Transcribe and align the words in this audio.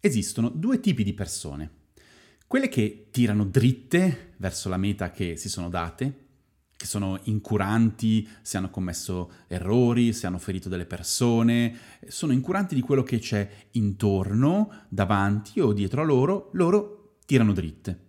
Esistono 0.00 0.48
due 0.48 0.78
tipi 0.78 1.02
di 1.02 1.12
persone. 1.12 1.70
Quelle 2.46 2.68
che 2.68 3.08
tirano 3.10 3.44
dritte 3.44 4.34
verso 4.36 4.68
la 4.68 4.76
meta 4.76 5.10
che 5.10 5.36
si 5.36 5.48
sono 5.48 5.68
date, 5.68 6.26
che 6.76 6.86
sono 6.86 7.18
incuranti 7.24 8.26
se 8.40 8.56
hanno 8.56 8.70
commesso 8.70 9.30
errori, 9.48 10.12
se 10.12 10.28
hanno 10.28 10.38
ferito 10.38 10.68
delle 10.68 10.86
persone, 10.86 11.76
sono 12.06 12.32
incuranti 12.32 12.76
di 12.76 12.80
quello 12.80 13.02
che 13.02 13.18
c'è 13.18 13.50
intorno, 13.72 14.84
davanti 14.88 15.58
o 15.58 15.72
dietro 15.72 16.02
a 16.02 16.04
loro, 16.04 16.50
loro 16.52 17.16
tirano 17.26 17.52
dritte. 17.52 18.07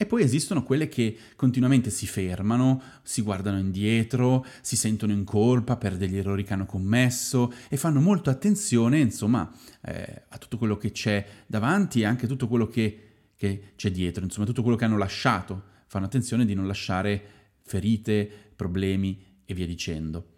E 0.00 0.06
poi 0.06 0.22
esistono 0.22 0.62
quelle 0.62 0.86
che 0.86 1.18
continuamente 1.34 1.90
si 1.90 2.06
fermano, 2.06 2.80
si 3.02 3.20
guardano 3.20 3.58
indietro, 3.58 4.46
si 4.60 4.76
sentono 4.76 5.10
in 5.10 5.24
colpa 5.24 5.76
per 5.76 5.96
degli 5.96 6.16
errori 6.16 6.44
che 6.44 6.52
hanno 6.52 6.66
commesso 6.66 7.52
e 7.68 7.76
fanno 7.76 8.00
molto 8.00 8.30
attenzione, 8.30 9.00
insomma, 9.00 9.52
eh, 9.82 10.22
a 10.28 10.38
tutto 10.38 10.56
quello 10.56 10.76
che 10.76 10.92
c'è 10.92 11.26
davanti 11.48 12.02
e 12.02 12.04
anche 12.04 12.26
a 12.26 12.28
tutto 12.28 12.46
quello 12.46 12.68
che, 12.68 13.32
che 13.34 13.72
c'è 13.74 13.90
dietro, 13.90 14.22
insomma, 14.22 14.46
tutto 14.46 14.62
quello 14.62 14.76
che 14.76 14.84
hanno 14.84 14.98
lasciato. 14.98 15.64
Fanno 15.88 16.06
attenzione 16.06 16.44
di 16.44 16.54
non 16.54 16.68
lasciare 16.68 17.56
ferite, 17.62 18.30
problemi 18.54 19.20
e 19.44 19.52
via 19.52 19.66
dicendo. 19.66 20.36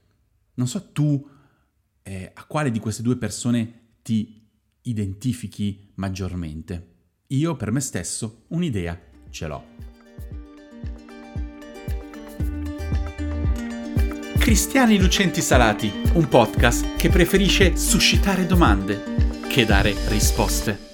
Non 0.54 0.68
so 0.68 0.90
tu 0.90 1.29
eh, 2.02 2.30
a 2.32 2.45
quale 2.46 2.70
di 2.70 2.79
queste 2.79 3.02
due 3.02 3.18
persone 3.18 3.96
ti 4.01 4.42
identifichi 4.80 5.92
maggiormente. 5.96 6.87
Io 7.27 7.56
per 7.56 7.70
me 7.73 7.80
stesso 7.80 8.46
un'idea 8.48 9.09
ce 9.30 9.47
l'ho. 9.47 9.65
Cristiani 14.38 14.98
Lucenti 14.98 15.41
Salati, 15.41 15.93
un 16.15 16.29
podcast 16.29 16.97
che 16.97 17.09
preferisce 17.09 17.77
suscitare 17.77 18.47
domande 18.47 19.38
che 19.48 19.65
dare 19.65 19.95
risposte. 20.09 20.88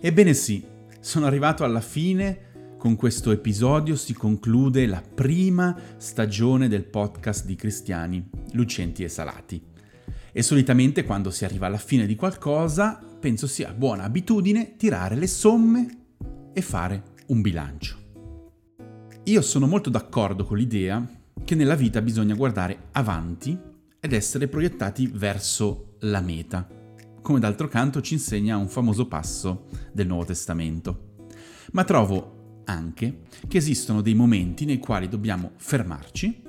Ebbene 0.00 0.34
sì, 0.34 0.64
sono 1.00 1.26
arrivato 1.26 1.64
alla 1.64 1.80
fine 1.80 2.46
con 2.86 2.94
questo 2.94 3.32
episodio 3.32 3.96
si 3.96 4.12
conclude 4.12 4.86
la 4.86 5.02
prima 5.02 5.76
stagione 5.96 6.68
del 6.68 6.84
podcast 6.84 7.44
di 7.44 7.56
Cristiani, 7.56 8.24
Lucenti 8.52 9.02
e 9.02 9.08
Salati. 9.08 9.60
E 10.30 10.42
solitamente 10.42 11.02
quando 11.02 11.30
si 11.30 11.44
arriva 11.44 11.66
alla 11.66 11.78
fine 11.78 12.06
di 12.06 12.14
qualcosa, 12.14 13.00
penso 13.26 13.48
sia 13.48 13.72
buona 13.72 14.04
abitudine 14.04 14.76
tirare 14.76 15.16
le 15.16 15.26
somme 15.26 15.98
e 16.52 16.62
fare 16.62 17.14
un 17.26 17.40
bilancio. 17.40 17.96
Io 19.24 19.42
sono 19.42 19.66
molto 19.66 19.90
d'accordo 19.90 20.44
con 20.44 20.56
l'idea 20.56 21.04
che 21.44 21.56
nella 21.56 21.74
vita 21.74 22.00
bisogna 22.00 22.36
guardare 22.36 22.84
avanti 22.92 23.58
ed 23.98 24.12
essere 24.12 24.46
proiettati 24.46 25.08
verso 25.08 25.96
la 26.02 26.20
meta, 26.20 26.68
come 27.20 27.40
d'altro 27.40 27.66
canto 27.66 28.00
ci 28.00 28.14
insegna 28.14 28.56
un 28.58 28.68
famoso 28.68 29.08
passo 29.08 29.66
del 29.92 30.06
Nuovo 30.06 30.26
Testamento. 30.26 31.16
Ma 31.72 31.82
trovo 31.82 32.60
anche 32.66 33.22
che 33.48 33.56
esistono 33.56 34.02
dei 34.02 34.14
momenti 34.14 34.64
nei 34.64 34.78
quali 34.78 35.08
dobbiamo 35.08 35.50
fermarci, 35.56 36.42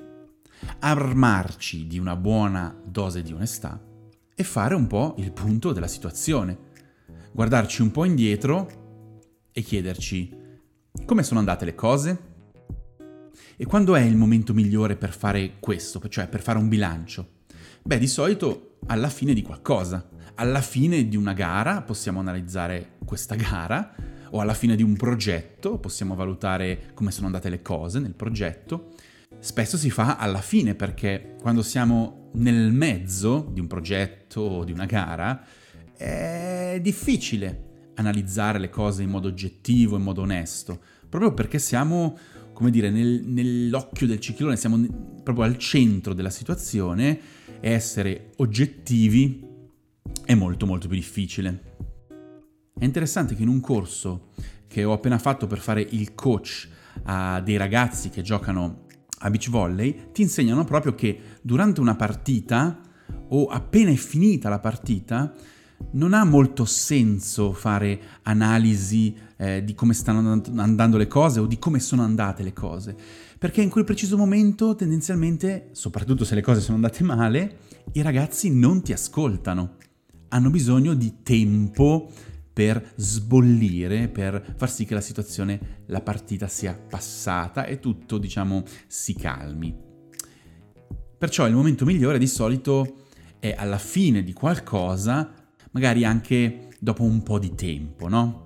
armarci 0.78 1.88
di 1.88 1.98
una 1.98 2.16
buona 2.16 2.80
dose 2.86 3.24
di 3.24 3.34
onestà 3.34 3.84
e 4.36 4.44
fare 4.44 4.76
un 4.76 4.86
po' 4.86 5.16
il 5.18 5.32
punto 5.32 5.74
della 5.74 5.88
situazione, 5.88 6.66
guardarci 7.32 7.82
un 7.82 7.92
po' 7.92 8.06
indietro 8.06 9.50
e 9.52 9.62
chiederci 9.62 10.46
come 11.06 11.24
sono 11.24 11.40
andate 11.40 11.66
le 11.66 11.76
cose? 11.76 12.20
E 13.56 13.66
quando 13.66 13.96
è 13.96 14.02
il 14.02 14.16
momento 14.16 14.54
migliore 14.54 14.96
per 14.96 15.14
fare 15.14 15.54
questo, 15.60 16.02
cioè 16.10 16.28
per 16.28 16.42
fare 16.42 16.58
un 16.58 16.68
bilancio? 16.68 17.36
Beh, 17.84 17.98
di 17.98 18.08
solito 18.08 18.78
alla 18.88 19.10
fine 19.10 19.34
di 19.34 19.42
qualcosa. 19.42 20.10
Alla 20.36 20.62
fine 20.62 21.08
di 21.08 21.16
una 21.16 21.34
gara 21.34 21.82
possiamo 21.82 22.20
analizzare 22.20 22.98
questa 23.06 23.36
gara 23.36 23.96
o 24.32 24.42
alla 24.42 24.54
fine 24.54 24.76
di 24.76 24.84
un 24.84 24.96
progetto, 24.96 25.78
possiamo 25.80 26.14
valutare 26.14 26.92
come 26.94 27.12
sono 27.12 27.28
andate 27.28 27.50
le 27.50 27.62
cose 27.62 28.00
nel 28.00 28.14
progetto. 28.14 28.94
Spesso 29.40 29.78
si 29.78 29.90
fa 29.90 30.18
alla 30.18 30.42
fine 30.42 30.76
perché 30.76 31.36
quando 31.42 31.62
siamo 31.62 32.30
nel 32.34 32.72
mezzo 32.72 33.50
di 33.52 33.60
un 33.60 33.68
progetto 33.68 34.42
o 34.42 34.64
di 34.64 34.72
una 34.72 34.86
gara 34.86 35.44
è 35.98 36.80
difficile 36.82 37.92
analizzare 37.96 38.60
le 38.60 38.70
cose 38.70 39.04
in 39.04 39.10
modo 39.10 39.28
oggettivo, 39.28 39.98
in 39.98 40.04
modo 40.04 40.22
onesto, 40.22 40.80
proprio 41.10 41.34
perché 41.34 41.60
siamo, 41.60 42.18
come 42.54 42.70
dire, 42.70 42.90
nel, 42.90 43.24
nell'occhio 43.26 44.06
del 44.06 44.20
ciclone, 44.20 44.56
siamo 44.56 44.86
proprio 45.24 45.46
al 45.46 45.58
centro 45.58 46.14
della 46.14 46.30
situazione 46.30 47.20
e 47.60 47.72
essere 47.72 48.32
oggettivi 48.38 49.46
è 50.24 50.36
molto 50.36 50.66
molto 50.66 50.88
più 50.88 50.96
difficile. 50.96 51.76
È 52.78 52.86
interessante 52.86 53.36
che 53.36 53.42
in 53.42 53.48
un 53.48 53.60
corso 53.60 54.30
che 54.68 54.84
ho 54.84 54.94
appena 54.94 55.18
fatto 55.18 55.48
per 55.48 55.58
fare 55.58 55.82
il 55.82 56.14
coach 56.14 56.70
a 57.04 57.42
dei 57.42 57.58
ragazzi 57.58 58.10
che 58.10 58.22
giocano 58.22 58.86
a 59.20 59.30
beach 59.32 59.50
volley, 59.50 60.12
ti 60.12 60.22
insegnano 60.22 60.64
proprio 60.64 60.94
che 60.94 61.20
durante 61.42 61.82
una 61.82 61.96
partita 61.96 62.80
o 63.30 63.48
appena 63.48 63.90
è 63.90 63.96
finita 63.96 64.50
la 64.50 64.60
partita, 64.60 65.34
non 65.92 66.14
ha 66.14 66.24
molto 66.24 66.66
senso 66.66 67.54
fare 67.54 68.00
analisi 68.24 69.16
eh, 69.38 69.64
di 69.64 69.74
come 69.74 69.94
stanno 69.94 70.42
andando 70.56 70.98
le 70.98 71.08
cose 71.08 71.40
o 71.40 71.46
di 71.46 71.60
come 71.60 71.80
sono 71.80 72.04
andate 72.04 72.44
le 72.44 72.54
cose, 72.54 72.96
perché 73.38 73.62
in 73.62 73.70
quel 73.70 73.84
preciso 73.84 74.18
momento 74.18 74.76
tendenzialmente, 74.76 75.70
soprattutto 75.72 76.26
se 76.26 76.36
le 76.36 76.42
cose 76.42 76.62
sono 76.62 76.76
andate 76.76 77.04
male, 77.04 77.58
i 77.94 78.02
ragazzi 78.02 78.54
non 78.54 78.82
ti 78.82 78.92
ascoltano, 78.92 79.76
hanno 80.30 80.50
bisogno 80.50 80.94
di 80.94 81.22
tempo 81.24 82.12
per 82.52 82.94
sbollire, 82.96 84.08
per 84.08 84.56
far 84.58 84.72
sì 84.72 84.86
che 84.86 84.96
la 84.96 85.02
situazione, 85.02 85.84
la 85.86 86.02
partita 86.02 86.48
sia 86.48 86.74
passata 86.74 87.66
e 87.66 87.80
tutto, 87.80 88.18
diciamo, 88.18 88.64
si 88.88 89.14
calmi. 89.14 89.76
Perciò 91.18 91.48
il 91.48 91.54
momento 91.54 91.86
migliore 91.86 92.18
di 92.18 92.26
solito 92.26 93.06
è 93.38 93.54
alla 93.56 93.78
fine 93.78 94.24
di 94.24 94.34
qualcosa, 94.34 95.37
magari 95.78 96.04
anche 96.06 96.70
dopo 96.80 97.04
un 97.04 97.22
po' 97.22 97.38
di 97.38 97.54
tempo, 97.54 98.08
no? 98.08 98.46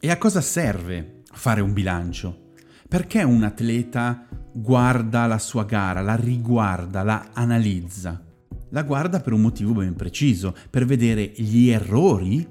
E 0.00 0.10
a 0.10 0.16
cosa 0.16 0.40
serve 0.40 1.22
fare 1.32 1.60
un 1.60 1.72
bilancio? 1.72 2.52
Perché 2.88 3.24
un 3.24 3.42
atleta 3.42 4.28
guarda 4.52 5.26
la 5.26 5.38
sua 5.38 5.64
gara, 5.64 6.00
la 6.02 6.14
riguarda, 6.14 7.02
la 7.02 7.30
analizza? 7.32 8.22
la 8.70 8.82
guarda 8.82 9.20
per 9.20 9.32
un 9.32 9.40
motivo 9.40 9.72
ben 9.72 9.94
preciso, 9.96 10.54
per 10.68 10.84
vedere 10.84 11.32
gli 11.36 11.70
errori 11.70 12.46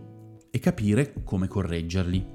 e 0.50 0.60
capire 0.60 1.14
come 1.24 1.48
correggerli. 1.48 2.26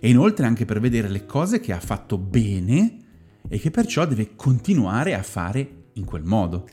E 0.00 0.08
inoltre 0.10 0.44
anche 0.44 0.66
per 0.66 0.80
vedere 0.80 1.08
le 1.08 1.24
cose 1.24 1.58
che 1.58 1.72
ha 1.72 1.80
fatto 1.80 2.18
bene 2.18 2.98
e 3.48 3.58
che 3.58 3.70
perciò 3.70 4.06
deve 4.06 4.36
continuare 4.36 5.14
a 5.14 5.22
fare 5.22 5.86
in 5.94 6.04
quel 6.04 6.24
modo. 6.24 6.68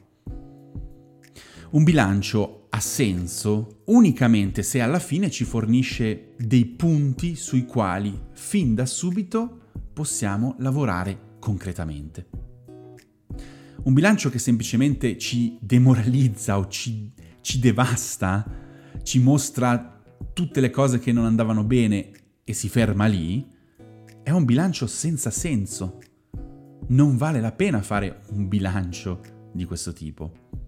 Un 1.72 1.84
bilancio 1.84 2.63
ha 2.76 2.80
senso 2.80 3.84
unicamente 3.86 4.64
se 4.64 4.82
alla 4.82 4.98
fine 4.98 5.30
ci 5.30 5.44
fornisce 5.44 6.34
dei 6.40 6.66
punti 6.66 7.36
sui 7.36 7.66
quali 7.66 8.20
fin 8.32 8.74
da 8.74 8.88
subito 8.88 9.70
possiamo 9.94 10.56
lavorare 10.58 11.36
concretamente. 11.38 12.30
Un 13.84 13.94
bilancio 13.94 14.32
che 14.32 14.40
semplicemente 14.40 15.20
ci 15.20 15.56
demoralizza 15.62 16.58
o 16.58 16.68
ci, 16.68 17.14
ci 17.42 17.60
devasta, 17.60 18.44
ci 19.04 19.20
mostra 19.20 20.02
tutte 20.34 20.60
le 20.60 20.72
cose 20.72 20.98
che 20.98 21.12
non 21.12 21.26
andavano 21.26 21.64
bene 21.64 22.10
e 22.44 22.54
si 22.54 22.70
ferma 22.70 23.06
lì, 23.06 23.46
è 24.24 24.32
un 24.32 24.46
bilancio 24.46 24.88
senza 24.88 25.30
senso. 25.30 26.00
Non 26.88 27.18
vale 27.18 27.40
la 27.40 27.52
pena 27.52 27.84
fare 27.84 28.22
un 28.30 28.48
bilancio 28.48 29.22
di 29.52 29.64
questo 29.66 29.94
tipo. 29.94 30.63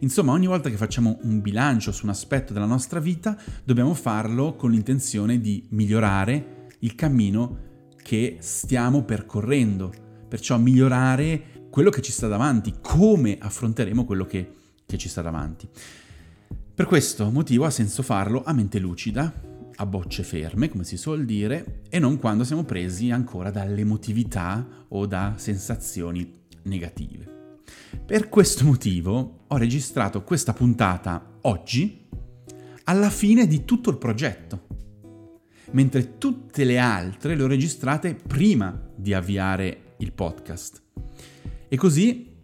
Insomma, 0.00 0.32
ogni 0.32 0.46
volta 0.46 0.70
che 0.70 0.76
facciamo 0.76 1.18
un 1.22 1.40
bilancio 1.40 1.92
su 1.92 2.04
un 2.04 2.10
aspetto 2.10 2.52
della 2.52 2.66
nostra 2.66 3.00
vita, 3.00 3.36
dobbiamo 3.64 3.94
farlo 3.94 4.54
con 4.54 4.70
l'intenzione 4.70 5.40
di 5.40 5.66
migliorare 5.70 6.66
il 6.80 6.94
cammino 6.94 7.66
che 8.02 8.38
stiamo 8.40 9.02
percorrendo 9.02 9.92
perciò 10.28 10.58
migliorare 10.58 11.66
quello 11.70 11.90
che 11.90 12.02
ci 12.02 12.12
sta 12.12 12.28
davanti, 12.28 12.74
come 12.80 13.38
affronteremo 13.40 14.04
quello 14.04 14.26
che, 14.26 14.52
che 14.86 14.98
ci 14.98 15.08
sta 15.08 15.22
davanti. 15.22 15.68
Per 16.74 16.86
questo 16.86 17.30
motivo 17.30 17.64
ha 17.64 17.70
senso 17.70 18.02
farlo 18.02 18.42
a 18.44 18.52
mente 18.52 18.78
lucida, 18.78 19.32
a 19.74 19.86
bocce 19.86 20.22
ferme, 20.22 20.68
come 20.68 20.84
si 20.84 20.96
suol 20.96 21.24
dire, 21.24 21.82
e 21.88 21.98
non 21.98 22.18
quando 22.18 22.44
siamo 22.44 22.64
presi 22.64 23.10
ancora 23.10 23.50
dall'emotività 23.50 24.66
o 24.88 25.06
da 25.06 25.34
sensazioni 25.36 26.44
negative. 26.62 27.37
Per 28.04 28.28
questo 28.28 28.64
motivo 28.64 29.44
ho 29.46 29.56
registrato 29.56 30.22
questa 30.22 30.52
puntata 30.52 31.38
oggi 31.42 32.06
alla 32.84 33.10
fine 33.10 33.46
di 33.46 33.64
tutto 33.64 33.90
il 33.90 33.98
progetto, 33.98 34.66
mentre 35.72 36.18
tutte 36.18 36.64
le 36.64 36.78
altre 36.78 37.34
le 37.34 37.42
ho 37.42 37.46
registrate 37.46 38.14
prima 38.14 38.78
di 38.94 39.12
avviare 39.12 39.94
il 39.98 40.12
podcast. 40.12 40.82
E 41.68 41.76
così 41.76 42.34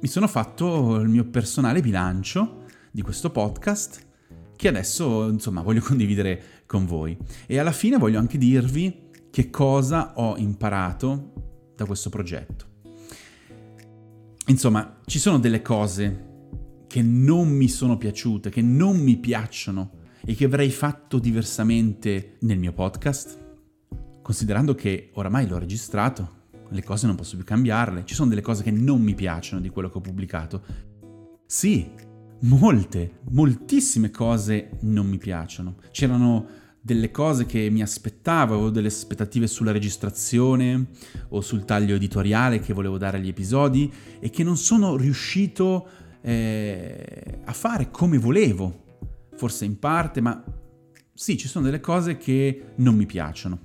mi 0.00 0.08
sono 0.08 0.28
fatto 0.28 0.96
il 0.96 1.08
mio 1.08 1.24
personale 1.24 1.80
bilancio 1.80 2.64
di 2.90 3.02
questo 3.02 3.30
podcast 3.30 4.04
che 4.56 4.68
adesso 4.68 5.28
insomma 5.28 5.60
voglio 5.62 5.80
condividere 5.84 6.64
con 6.66 6.86
voi 6.86 7.16
e 7.46 7.58
alla 7.58 7.72
fine 7.72 7.98
voglio 7.98 8.18
anche 8.18 8.38
dirvi 8.38 9.10
che 9.30 9.50
cosa 9.50 10.14
ho 10.16 10.36
imparato 10.36 11.72
da 11.76 11.84
questo 11.84 12.08
progetto. 12.08 12.75
Insomma, 14.48 14.98
ci 15.06 15.18
sono 15.18 15.40
delle 15.40 15.60
cose 15.60 16.84
che 16.86 17.02
non 17.02 17.48
mi 17.48 17.68
sono 17.68 17.98
piaciute, 17.98 18.48
che 18.48 18.62
non 18.62 18.96
mi 18.96 19.16
piacciono 19.16 19.90
e 20.24 20.36
che 20.36 20.44
avrei 20.44 20.70
fatto 20.70 21.18
diversamente 21.18 22.36
nel 22.40 22.56
mio 22.56 22.72
podcast? 22.72 23.44
Considerando 24.22 24.76
che 24.76 25.10
oramai 25.14 25.48
l'ho 25.48 25.58
registrato, 25.58 26.44
le 26.68 26.84
cose 26.84 27.06
non 27.06 27.16
posso 27.16 27.34
più 27.34 27.44
cambiarle, 27.44 28.04
ci 28.04 28.14
sono 28.14 28.28
delle 28.28 28.40
cose 28.40 28.62
che 28.62 28.70
non 28.70 29.02
mi 29.02 29.14
piacciono 29.14 29.60
di 29.60 29.68
quello 29.68 29.90
che 29.90 29.98
ho 29.98 30.00
pubblicato. 30.00 30.62
Sì, 31.44 31.90
molte, 32.40 33.18
moltissime 33.30 34.12
cose 34.12 34.78
non 34.82 35.06
mi 35.06 35.18
piacciono. 35.18 35.76
C'erano 35.90 36.46
delle 36.86 37.10
cose 37.10 37.46
che 37.46 37.68
mi 37.68 37.82
aspettavo, 37.82 38.54
avevo 38.54 38.70
delle 38.70 38.86
aspettative 38.86 39.48
sulla 39.48 39.72
registrazione 39.72 40.86
o 41.30 41.40
sul 41.40 41.64
taglio 41.64 41.96
editoriale 41.96 42.60
che 42.60 42.72
volevo 42.72 42.96
dare 42.96 43.16
agli 43.16 43.26
episodi 43.26 43.92
e 44.20 44.30
che 44.30 44.44
non 44.44 44.56
sono 44.56 44.96
riuscito 44.96 45.88
eh, 46.20 47.40
a 47.44 47.52
fare 47.52 47.90
come 47.90 48.18
volevo. 48.18 48.84
Forse 49.34 49.64
in 49.64 49.80
parte, 49.80 50.20
ma 50.20 50.40
sì, 51.12 51.36
ci 51.36 51.48
sono 51.48 51.64
delle 51.64 51.80
cose 51.80 52.16
che 52.18 52.74
non 52.76 52.94
mi 52.94 53.04
piacciono. 53.04 53.58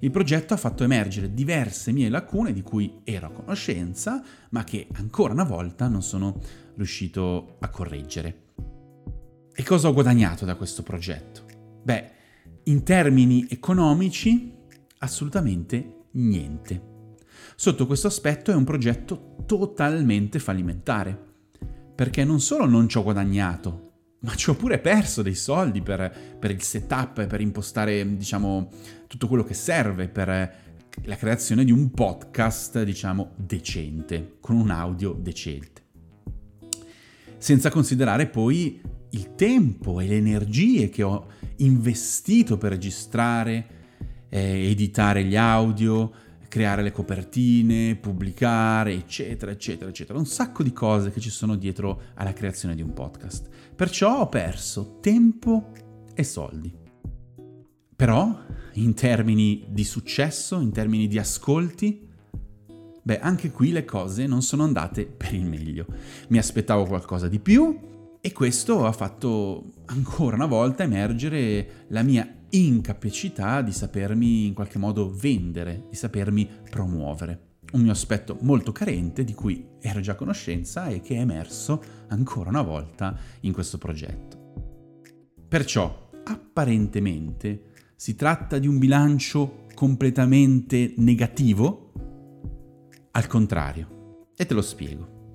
Il 0.00 0.10
progetto 0.10 0.52
ha 0.52 0.56
fatto 0.56 0.82
emergere 0.82 1.32
diverse 1.32 1.92
mie 1.92 2.08
lacune 2.08 2.52
di 2.52 2.62
cui 2.62 3.02
ero 3.04 3.28
a 3.28 3.30
conoscenza, 3.30 4.20
ma 4.50 4.64
che 4.64 4.88
ancora 4.94 5.32
una 5.32 5.44
volta 5.44 5.86
non 5.86 6.02
sono 6.02 6.40
riuscito 6.74 7.58
a 7.60 7.68
correggere. 7.68 8.50
E 9.54 9.62
cosa 9.62 9.86
ho 9.86 9.92
guadagnato 9.92 10.44
da 10.44 10.56
questo 10.56 10.82
progetto? 10.82 11.44
Beh, 11.84 12.20
in 12.64 12.82
termini 12.82 13.46
economici, 13.48 14.52
assolutamente 14.98 16.04
niente. 16.12 16.90
Sotto 17.56 17.86
questo 17.86 18.06
aspetto 18.06 18.50
è 18.50 18.54
un 18.54 18.64
progetto 18.64 19.36
totalmente 19.46 20.38
fallimentare, 20.38 21.18
perché 21.94 22.24
non 22.24 22.40
solo 22.40 22.66
non 22.66 22.88
ci 22.88 22.98
ho 22.98 23.02
guadagnato, 23.02 23.90
ma 24.20 24.34
ci 24.34 24.50
ho 24.50 24.54
pure 24.54 24.78
perso 24.78 25.22
dei 25.22 25.34
soldi 25.34 25.82
per, 25.82 26.36
per 26.38 26.50
il 26.50 26.62
setup, 26.62 27.26
per 27.26 27.40
impostare, 27.40 28.16
diciamo, 28.16 28.70
tutto 29.06 29.26
quello 29.26 29.44
che 29.44 29.54
serve 29.54 30.08
per 30.08 30.54
la 31.04 31.16
creazione 31.16 31.64
di 31.64 31.72
un 31.72 31.90
podcast, 31.90 32.82
diciamo, 32.82 33.32
decente, 33.36 34.36
con 34.40 34.56
un 34.56 34.70
audio 34.70 35.12
decente. 35.12 35.80
Senza 37.38 37.70
considerare 37.70 38.26
poi 38.26 38.80
il 39.10 39.34
tempo 39.34 40.00
e 40.00 40.06
le 40.06 40.16
energie 40.16 40.88
che 40.88 41.02
ho 41.02 41.26
investito 41.64 42.58
per 42.58 42.70
registrare, 42.70 43.66
eh, 44.28 44.70
editare 44.70 45.24
gli 45.24 45.36
audio, 45.36 46.12
creare 46.48 46.82
le 46.82 46.92
copertine, 46.92 47.96
pubblicare, 47.96 48.92
eccetera, 48.92 49.50
eccetera, 49.50 49.88
eccetera. 49.88 50.18
Un 50.18 50.26
sacco 50.26 50.62
di 50.62 50.72
cose 50.72 51.10
che 51.10 51.20
ci 51.20 51.30
sono 51.30 51.56
dietro 51.56 52.02
alla 52.14 52.34
creazione 52.34 52.74
di 52.74 52.82
un 52.82 52.92
podcast. 52.92 53.48
Perciò 53.74 54.20
ho 54.20 54.28
perso 54.28 54.98
tempo 55.00 55.72
e 56.14 56.22
soldi. 56.24 56.70
Però, 57.96 58.38
in 58.74 58.94
termini 58.94 59.64
di 59.70 59.84
successo, 59.84 60.60
in 60.60 60.72
termini 60.72 61.06
di 61.06 61.18
ascolti, 61.18 62.06
beh, 63.02 63.20
anche 63.20 63.50
qui 63.50 63.70
le 63.70 63.84
cose 63.84 64.26
non 64.26 64.42
sono 64.42 64.64
andate 64.64 65.06
per 65.06 65.32
il 65.32 65.46
meglio. 65.46 65.86
Mi 66.28 66.38
aspettavo 66.38 66.84
qualcosa 66.84 67.28
di 67.28 67.38
più 67.38 67.91
e 68.24 68.30
questo 68.30 68.86
ha 68.86 68.92
fatto 68.92 69.72
ancora 69.86 70.36
una 70.36 70.46
volta 70.46 70.84
emergere 70.84 71.86
la 71.88 72.04
mia 72.04 72.44
incapacità 72.50 73.62
di 73.62 73.72
sapermi 73.72 74.46
in 74.46 74.54
qualche 74.54 74.78
modo 74.78 75.12
vendere, 75.12 75.86
di 75.90 75.96
sapermi 75.96 76.48
promuovere. 76.70 77.56
Un 77.72 77.80
mio 77.80 77.90
aspetto 77.90 78.38
molto 78.42 78.70
carente 78.70 79.24
di 79.24 79.34
cui 79.34 79.66
ero 79.80 79.98
già 79.98 80.12
a 80.12 80.14
conoscenza 80.14 80.86
e 80.86 81.00
che 81.00 81.16
è 81.16 81.18
emerso 81.18 81.82
ancora 82.10 82.50
una 82.50 82.62
volta 82.62 83.18
in 83.40 83.52
questo 83.52 83.76
progetto. 83.76 84.52
Perciò, 85.48 86.10
apparentemente, 86.22 87.72
si 87.96 88.14
tratta 88.14 88.58
di 88.58 88.68
un 88.68 88.78
bilancio 88.78 89.64
completamente 89.74 90.94
negativo? 90.98 91.92
Al 93.10 93.26
contrario. 93.26 94.28
E 94.36 94.46
te 94.46 94.54
lo 94.54 94.62
spiego. 94.62 95.34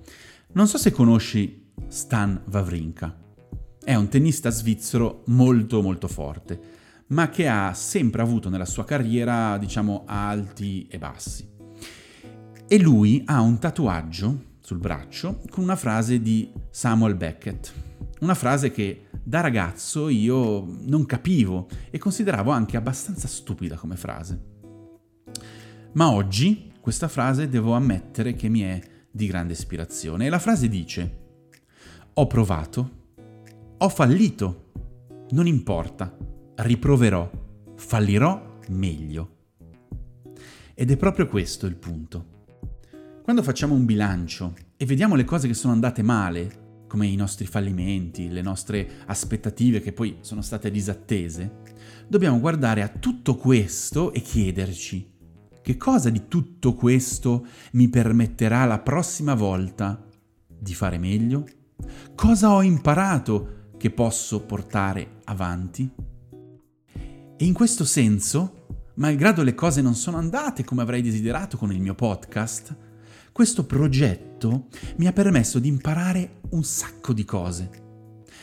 Non 0.52 0.66
so 0.66 0.78
se 0.78 0.90
conosci 0.90 1.57
Stan 1.86 2.42
Wawrinka. 2.50 3.16
È 3.82 3.94
un 3.94 4.08
tennista 4.08 4.50
svizzero 4.50 5.22
molto 5.26 5.80
molto 5.80 6.08
forte 6.08 6.76
ma 7.08 7.28
che 7.28 7.48
ha 7.48 7.72
sempre 7.74 8.22
avuto 8.22 8.48
nella 8.48 8.64
sua 8.64 8.84
carriera, 8.84 9.56
diciamo, 9.58 10.04
alti 10.06 10.86
e 10.88 10.98
bassi. 10.98 11.48
E 12.66 12.78
lui 12.78 13.22
ha 13.26 13.40
un 13.40 13.58
tatuaggio 13.58 14.46
sul 14.60 14.78
braccio 14.78 15.40
con 15.48 15.64
una 15.64 15.76
frase 15.76 16.20
di 16.20 16.52
Samuel 16.70 17.14
Beckett, 17.14 17.72
una 18.20 18.34
frase 18.34 18.70
che 18.70 19.06
da 19.22 19.40
ragazzo 19.40 20.08
io 20.08 20.66
non 20.66 21.06
capivo 21.06 21.68
e 21.90 21.98
consideravo 21.98 22.50
anche 22.50 22.76
abbastanza 22.76 23.26
stupida 23.26 23.76
come 23.76 23.96
frase. 23.96 24.56
Ma 25.92 26.10
oggi 26.10 26.72
questa 26.80 27.08
frase 27.08 27.48
devo 27.48 27.72
ammettere 27.72 28.34
che 28.34 28.48
mi 28.48 28.60
è 28.60 28.80
di 29.10 29.26
grande 29.26 29.54
ispirazione 29.54 30.26
e 30.26 30.28
la 30.28 30.38
frase 30.38 30.68
dice 30.68 31.27
ho 32.20 32.26
provato, 32.26 32.90
ho 33.78 33.88
fallito, 33.88 34.72
non 35.30 35.46
importa, 35.46 36.16
riproverò, 36.56 37.30
fallirò 37.76 38.56
meglio. 38.70 39.36
Ed 40.74 40.90
è 40.90 40.96
proprio 40.96 41.28
questo 41.28 41.66
il 41.66 41.76
punto. 41.76 42.46
Quando 43.22 43.44
facciamo 43.44 43.74
un 43.74 43.84
bilancio 43.84 44.52
e 44.76 44.84
vediamo 44.84 45.14
le 45.14 45.22
cose 45.22 45.46
che 45.46 45.54
sono 45.54 45.72
andate 45.72 46.02
male, 46.02 46.82
come 46.88 47.06
i 47.06 47.14
nostri 47.14 47.46
fallimenti, 47.46 48.28
le 48.28 48.42
nostre 48.42 48.90
aspettative 49.06 49.80
che 49.80 49.92
poi 49.92 50.16
sono 50.18 50.42
state 50.42 50.72
disattese, 50.72 51.60
dobbiamo 52.08 52.40
guardare 52.40 52.82
a 52.82 52.88
tutto 52.88 53.36
questo 53.36 54.12
e 54.12 54.20
chiederci 54.22 55.08
che 55.62 55.76
cosa 55.76 56.10
di 56.10 56.26
tutto 56.26 56.74
questo 56.74 57.46
mi 57.72 57.88
permetterà 57.88 58.64
la 58.64 58.80
prossima 58.80 59.34
volta 59.34 60.04
di 60.48 60.74
fare 60.74 60.98
meglio? 60.98 61.44
Cosa 62.14 62.50
ho 62.50 62.62
imparato 62.62 63.70
che 63.76 63.90
posso 63.90 64.40
portare 64.40 65.20
avanti? 65.24 65.88
E 67.40 67.44
in 67.44 67.52
questo 67.52 67.84
senso, 67.84 68.66
malgrado 68.94 69.42
le 69.42 69.54
cose 69.54 69.80
non 69.80 69.94
sono 69.94 70.16
andate 70.16 70.64
come 70.64 70.82
avrei 70.82 71.02
desiderato 71.02 71.56
con 71.56 71.72
il 71.72 71.80
mio 71.80 71.94
podcast, 71.94 72.76
questo 73.30 73.64
progetto 73.64 74.66
mi 74.96 75.06
ha 75.06 75.12
permesso 75.12 75.60
di 75.60 75.68
imparare 75.68 76.40
un 76.50 76.64
sacco 76.64 77.12
di 77.12 77.24
cose, 77.24 77.70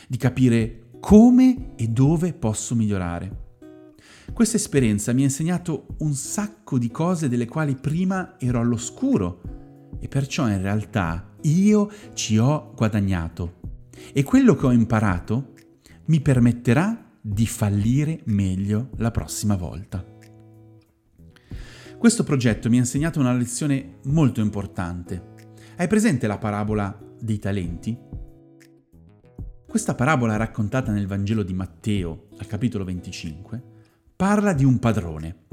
di 0.08 0.16
capire 0.16 0.88
come 1.00 1.74
e 1.76 1.88
dove 1.88 2.32
posso 2.32 2.74
migliorare. 2.74 3.44
Questa 4.32 4.56
esperienza 4.56 5.12
mi 5.12 5.20
ha 5.20 5.24
insegnato 5.24 5.88
un 5.98 6.14
sacco 6.14 6.78
di 6.78 6.90
cose 6.90 7.28
delle 7.28 7.46
quali 7.46 7.74
prima 7.74 8.36
ero 8.38 8.60
all'oscuro 8.60 9.40
e 9.98 10.08
perciò 10.08 10.48
in 10.48 10.60
realtà 10.60 11.34
io 11.42 11.90
ci 12.14 12.38
ho 12.38 12.72
guadagnato 12.74 13.60
e 14.12 14.22
quello 14.22 14.54
che 14.54 14.66
ho 14.66 14.72
imparato 14.72 15.52
mi 16.06 16.20
permetterà 16.20 17.04
di 17.20 17.46
fallire 17.46 18.20
meglio 18.24 18.90
la 18.98 19.10
prossima 19.10 19.56
volta. 19.56 20.04
Questo 21.98 22.24
progetto 22.24 22.68
mi 22.68 22.76
ha 22.76 22.80
insegnato 22.80 23.18
una 23.18 23.32
lezione 23.32 23.98
molto 24.04 24.40
importante. 24.40 25.34
Hai 25.76 25.88
presente 25.88 26.26
la 26.26 26.38
parabola 26.38 26.96
dei 27.18 27.38
talenti? 27.38 27.98
Questa 29.66 29.94
parabola 29.94 30.36
raccontata 30.36 30.92
nel 30.92 31.06
Vangelo 31.06 31.42
di 31.42 31.52
Matteo, 31.52 32.28
al 32.38 32.46
capitolo 32.46 32.84
25, 32.84 33.62
parla 34.14 34.52
di 34.52 34.64
un 34.64 34.78
padrone 34.78 35.44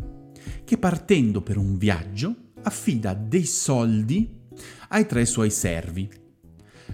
che 0.63 0.77
partendo 0.77 1.41
per 1.41 1.57
un 1.57 1.77
viaggio 1.77 2.35
affida 2.63 3.13
dei 3.13 3.45
soldi 3.45 4.41
ai 4.89 5.05
tre 5.05 5.25
suoi 5.25 5.49
servi. 5.49 6.09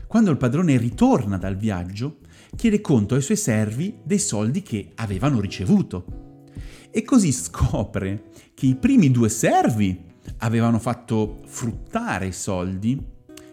Quando 0.07 0.31
il 0.31 0.37
padrone 0.37 0.77
ritorna 0.77 1.37
dal 1.37 1.55
viaggio, 1.55 2.19
chiede 2.55 2.81
conto 2.81 3.15
ai 3.15 3.21
suoi 3.21 3.37
servi 3.37 3.99
dei 4.03 4.19
soldi 4.19 4.61
che 4.61 4.91
avevano 4.95 5.39
ricevuto. 5.39 6.43
E 6.91 7.03
così 7.03 7.31
scopre 7.31 8.31
che 8.53 8.65
i 8.65 8.75
primi 8.75 9.11
due 9.11 9.29
servi 9.29 10.05
avevano 10.37 10.79
fatto 10.79 11.41
fruttare 11.45 12.27
i 12.27 12.33
soldi, 12.33 12.99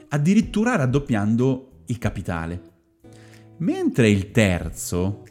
addirittura 0.09 0.77
raddoppiando 0.77 1.83
il 1.87 1.99
capitale. 1.99 2.63
Mentre 3.59 4.09
il 4.09 4.31
terzo, 4.31 5.23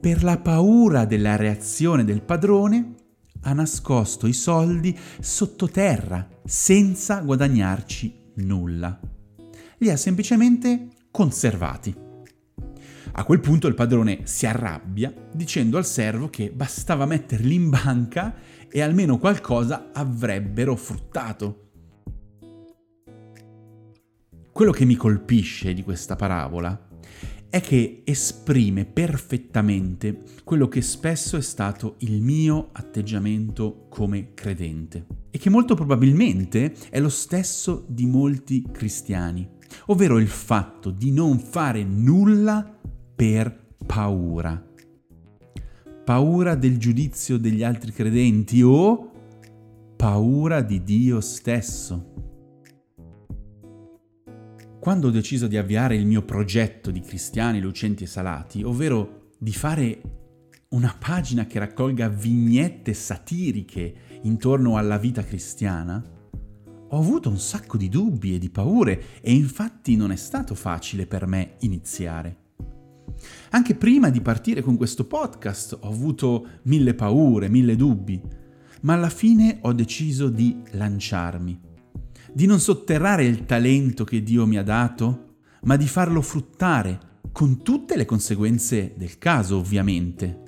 per 0.00 0.22
la 0.22 0.38
paura 0.38 1.04
della 1.04 1.36
reazione 1.36 2.04
del 2.04 2.22
padrone, 2.22 2.94
ha 3.42 3.52
nascosto 3.52 4.26
i 4.26 4.32
soldi 4.32 4.98
sottoterra 5.20 6.28
senza 6.44 7.20
guadagnarci 7.20 8.20
nulla. 8.36 8.98
li 9.78 9.90
ha 9.90 9.96
semplicemente 9.96 10.88
conservati. 11.10 11.94
A 13.14 13.24
quel 13.24 13.40
punto 13.40 13.66
il 13.66 13.74
padrone 13.74 14.20
si 14.24 14.46
arrabbia 14.46 15.12
dicendo 15.32 15.76
al 15.76 15.84
servo 15.84 16.30
che 16.30 16.50
bastava 16.50 17.04
metterli 17.04 17.54
in 17.54 17.68
banca 17.68 18.34
e 18.70 18.80
almeno 18.80 19.18
qualcosa 19.18 19.90
avrebbero 19.92 20.76
fruttato. 20.76 21.70
Quello 24.52 24.70
che 24.70 24.84
mi 24.84 24.94
colpisce 24.94 25.74
di 25.74 25.82
questa 25.82 26.14
parabola 26.14 26.90
è 27.52 27.60
che 27.60 28.00
esprime 28.06 28.86
perfettamente 28.86 30.22
quello 30.42 30.68
che 30.68 30.80
spesso 30.80 31.36
è 31.36 31.42
stato 31.42 31.96
il 31.98 32.22
mio 32.22 32.70
atteggiamento 32.72 33.88
come 33.90 34.32
credente 34.32 35.04
e 35.30 35.36
che 35.36 35.50
molto 35.50 35.74
probabilmente 35.74 36.72
è 36.88 36.98
lo 36.98 37.10
stesso 37.10 37.84
di 37.86 38.06
molti 38.06 38.66
cristiani, 38.72 39.46
ovvero 39.88 40.18
il 40.18 40.28
fatto 40.28 40.88
di 40.88 41.12
non 41.12 41.38
fare 41.38 41.84
nulla 41.84 42.74
per 43.14 43.74
paura. 43.84 44.70
Paura 46.06 46.54
del 46.54 46.78
giudizio 46.78 47.36
degli 47.36 47.62
altri 47.62 47.92
credenti 47.92 48.62
o 48.62 49.10
paura 49.94 50.62
di 50.62 50.82
Dio 50.82 51.20
stesso. 51.20 52.31
Quando 54.82 55.06
ho 55.06 55.10
deciso 55.12 55.46
di 55.46 55.56
avviare 55.56 55.94
il 55.94 56.04
mio 56.06 56.24
progetto 56.24 56.90
di 56.90 56.98
cristiani 56.98 57.60
lucenti 57.60 58.02
e 58.02 58.08
salati, 58.08 58.64
ovvero 58.64 59.28
di 59.38 59.52
fare 59.52 60.00
una 60.70 60.92
pagina 60.98 61.46
che 61.46 61.60
raccolga 61.60 62.08
vignette 62.08 62.92
satiriche 62.92 63.94
intorno 64.22 64.76
alla 64.76 64.98
vita 64.98 65.22
cristiana, 65.22 66.02
ho 66.88 66.98
avuto 66.98 67.28
un 67.28 67.38
sacco 67.38 67.76
di 67.76 67.88
dubbi 67.88 68.34
e 68.34 68.38
di 68.40 68.50
paure 68.50 69.20
e 69.20 69.32
infatti 69.32 69.94
non 69.94 70.10
è 70.10 70.16
stato 70.16 70.56
facile 70.56 71.06
per 71.06 71.28
me 71.28 71.54
iniziare. 71.60 72.38
Anche 73.50 73.76
prima 73.76 74.10
di 74.10 74.20
partire 74.20 74.62
con 74.62 74.76
questo 74.76 75.06
podcast 75.06 75.78
ho 75.80 75.88
avuto 75.88 76.48
mille 76.64 76.94
paure, 76.94 77.48
mille 77.48 77.76
dubbi, 77.76 78.20
ma 78.80 78.94
alla 78.94 79.10
fine 79.10 79.58
ho 79.60 79.72
deciso 79.72 80.28
di 80.28 80.60
lanciarmi 80.72 81.70
di 82.32 82.46
non 82.46 82.60
sotterrare 82.60 83.24
il 83.24 83.44
talento 83.44 84.04
che 84.04 84.22
Dio 84.22 84.46
mi 84.46 84.56
ha 84.56 84.62
dato, 84.62 85.36
ma 85.62 85.76
di 85.76 85.86
farlo 85.86 86.22
fruttare, 86.22 87.10
con 87.32 87.62
tutte 87.62 87.96
le 87.96 88.04
conseguenze 88.04 88.94
del 88.96 89.18
caso 89.18 89.58
ovviamente. 89.58 90.42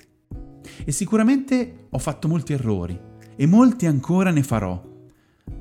E 0.85 0.93
sicuramente 0.93 1.87
ho 1.91 1.99
fatto 1.99 2.29
molti 2.29 2.53
errori, 2.53 2.99
e 3.37 3.47
molti 3.47 3.87
ancora 3.87 4.31
ne 4.31 4.43
farò, 4.43 4.93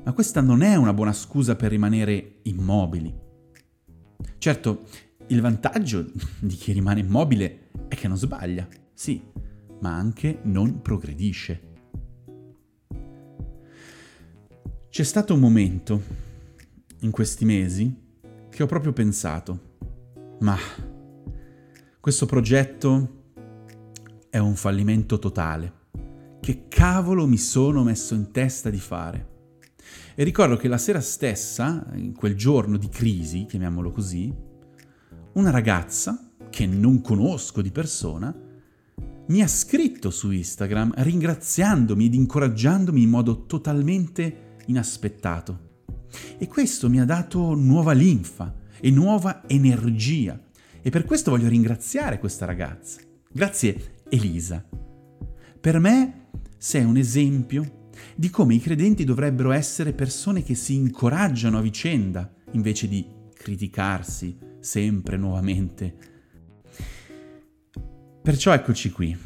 ma 0.04 0.12
questa 0.12 0.40
non 0.40 0.62
è 0.62 0.76
una 0.76 0.94
buona 0.94 1.12
scusa 1.12 1.56
per 1.56 1.70
rimanere 1.70 2.40
immobili. 2.42 3.12
Certo, 4.38 4.82
il 5.28 5.40
vantaggio 5.40 6.04
di 6.38 6.54
chi 6.54 6.72
rimane 6.72 7.00
immobile 7.00 7.70
è 7.88 7.94
che 7.94 8.08
non 8.08 8.16
sbaglia, 8.16 8.66
sì, 8.92 9.22
ma 9.80 9.94
anche 9.94 10.40
non 10.44 10.80
progredisce. 10.82 11.72
C'è 14.94 15.02
stato 15.02 15.34
un 15.34 15.40
momento, 15.40 16.02
in 17.00 17.10
questi 17.10 17.44
mesi, 17.44 17.92
che 18.48 18.62
ho 18.62 18.66
proprio 18.66 18.92
pensato, 18.92 19.74
ma 20.38 20.56
questo 21.98 22.26
progetto 22.26 23.32
è 24.30 24.38
un 24.38 24.54
fallimento 24.54 25.18
totale. 25.18 25.72
Che 26.38 26.66
cavolo 26.68 27.26
mi 27.26 27.38
sono 27.38 27.82
messo 27.82 28.14
in 28.14 28.30
testa 28.30 28.70
di 28.70 28.78
fare? 28.78 29.30
E 30.14 30.22
ricordo 30.22 30.54
che 30.54 30.68
la 30.68 30.78
sera 30.78 31.00
stessa, 31.00 31.84
in 31.94 32.12
quel 32.12 32.36
giorno 32.36 32.76
di 32.76 32.88
crisi, 32.88 33.46
chiamiamolo 33.46 33.90
così, 33.90 34.32
una 35.32 35.50
ragazza, 35.50 36.36
che 36.50 36.66
non 36.66 37.00
conosco 37.00 37.62
di 37.62 37.72
persona, 37.72 38.32
mi 39.26 39.42
ha 39.42 39.48
scritto 39.48 40.10
su 40.10 40.30
Instagram 40.30 40.92
ringraziandomi 40.98 42.06
ed 42.06 42.14
incoraggiandomi 42.14 43.02
in 43.02 43.10
modo 43.10 43.44
totalmente 43.46 44.43
inaspettato. 44.66 45.72
E 46.38 46.46
questo 46.46 46.88
mi 46.88 47.00
ha 47.00 47.04
dato 47.04 47.54
nuova 47.54 47.92
linfa 47.92 48.54
e 48.80 48.90
nuova 48.90 49.42
energia. 49.46 50.40
E 50.82 50.90
per 50.90 51.04
questo 51.04 51.30
voglio 51.30 51.48
ringraziare 51.48 52.18
questa 52.18 52.44
ragazza. 52.44 53.00
Grazie 53.30 54.02
Elisa. 54.08 54.64
Per 55.60 55.78
me 55.78 56.26
sei 56.58 56.84
un 56.84 56.96
esempio 56.96 57.88
di 58.14 58.30
come 58.30 58.54
i 58.54 58.60
credenti 58.60 59.04
dovrebbero 59.04 59.50
essere 59.50 59.92
persone 59.92 60.42
che 60.42 60.54
si 60.54 60.74
incoraggiano 60.74 61.58
a 61.58 61.62
vicenda 61.62 62.30
invece 62.52 62.88
di 62.88 63.06
criticarsi 63.32 64.38
sempre 64.60 65.16
nuovamente. 65.16 65.94
Perciò 68.22 68.52
eccoci 68.52 68.90
qui. 68.90 69.16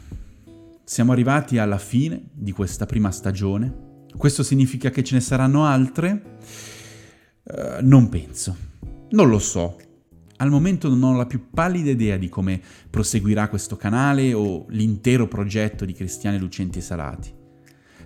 Siamo 0.84 1.12
arrivati 1.12 1.58
alla 1.58 1.78
fine 1.78 2.30
di 2.32 2.50
questa 2.52 2.86
prima 2.86 3.10
stagione 3.10 3.86
questo 4.16 4.42
significa 4.42 4.90
che 4.90 5.04
ce 5.04 5.14
ne 5.14 5.20
saranno 5.20 5.64
altre? 5.64 6.38
Uh, 7.44 7.82
non 7.82 8.08
penso. 8.08 8.56
Non 9.10 9.28
lo 9.28 9.38
so. 9.38 9.76
Al 10.36 10.50
momento 10.50 10.88
non 10.88 11.02
ho 11.02 11.16
la 11.16 11.26
più 11.26 11.50
pallida 11.50 11.90
idea 11.90 12.16
di 12.16 12.28
come 12.28 12.60
proseguirà 12.88 13.48
questo 13.48 13.76
canale 13.76 14.32
o 14.34 14.66
l'intero 14.68 15.26
progetto 15.26 15.84
di 15.84 15.92
Cristiani 15.92 16.38
Lucenti 16.38 16.78
e 16.78 16.82
Salati. 16.82 17.32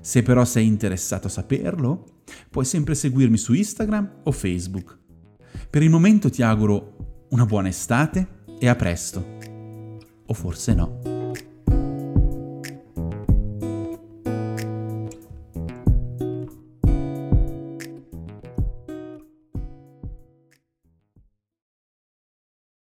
Se 0.00 0.22
però 0.22 0.44
sei 0.44 0.66
interessato 0.66 1.26
a 1.26 1.30
saperlo, 1.30 2.22
puoi 2.50 2.64
sempre 2.64 2.94
seguirmi 2.94 3.36
su 3.36 3.52
Instagram 3.52 4.20
o 4.24 4.32
Facebook. 4.32 4.98
Per 5.68 5.82
il 5.82 5.90
momento 5.90 6.30
ti 6.30 6.42
auguro 6.42 7.26
una 7.30 7.46
buona 7.46 7.68
estate 7.68 8.44
e 8.58 8.68
a 8.68 8.74
presto. 8.74 9.38
O 10.26 10.34
forse 10.34 10.74
no. 10.74 11.11